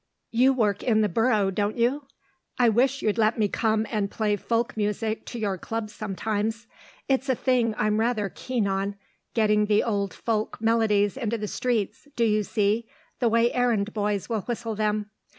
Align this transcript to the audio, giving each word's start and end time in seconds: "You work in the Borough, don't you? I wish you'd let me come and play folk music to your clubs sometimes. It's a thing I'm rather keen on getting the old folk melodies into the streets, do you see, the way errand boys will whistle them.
"You 0.31 0.51
work 0.51 0.81
in 0.81 1.01
the 1.01 1.09
Borough, 1.09 1.51
don't 1.51 1.77
you? 1.77 2.07
I 2.57 2.69
wish 2.69 3.03
you'd 3.03 3.19
let 3.19 3.37
me 3.37 3.47
come 3.47 3.85
and 3.91 4.09
play 4.09 4.35
folk 4.35 4.75
music 4.75 5.27
to 5.27 5.37
your 5.37 5.59
clubs 5.59 5.93
sometimes. 5.93 6.65
It's 7.07 7.29
a 7.29 7.35
thing 7.35 7.75
I'm 7.77 7.99
rather 7.99 8.27
keen 8.27 8.65
on 8.67 8.95
getting 9.35 9.67
the 9.67 9.83
old 9.83 10.11
folk 10.15 10.57
melodies 10.59 11.17
into 11.17 11.37
the 11.37 11.47
streets, 11.47 12.07
do 12.15 12.23
you 12.25 12.41
see, 12.41 12.87
the 13.19 13.29
way 13.29 13.53
errand 13.53 13.93
boys 13.93 14.27
will 14.27 14.41
whistle 14.41 14.73
them. 14.73 15.11